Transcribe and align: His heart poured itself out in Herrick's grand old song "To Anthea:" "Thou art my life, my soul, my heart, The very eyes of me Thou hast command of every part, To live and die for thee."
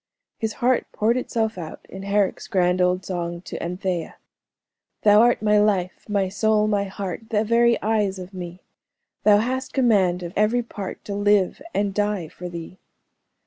His 0.39 0.53
heart 0.53 0.87
poured 0.93 1.15
itself 1.15 1.59
out 1.59 1.85
in 1.87 2.01
Herrick's 2.01 2.47
grand 2.47 2.81
old 2.81 3.05
song 3.05 3.41
"To 3.41 3.61
Anthea:" 3.61 4.15
"Thou 5.03 5.21
art 5.21 5.43
my 5.43 5.59
life, 5.59 6.09
my 6.09 6.27
soul, 6.27 6.65
my 6.67 6.85
heart, 6.85 7.29
The 7.29 7.43
very 7.43 7.79
eyes 7.83 8.17
of 8.17 8.33
me 8.33 8.61
Thou 9.25 9.37
hast 9.37 9.73
command 9.73 10.23
of 10.23 10.33
every 10.35 10.63
part, 10.63 11.05
To 11.05 11.13
live 11.13 11.61
and 11.75 11.93
die 11.93 12.29
for 12.29 12.49
thee." 12.49 12.79